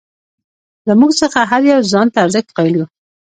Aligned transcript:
زموږ 0.87 1.11
څخه 1.21 1.39
هر 1.51 1.61
یو 1.71 1.81
ځان 1.91 2.07
ته 2.13 2.17
ارزښت 2.25 2.49
قایل 2.57 2.75
یو. 2.79 2.85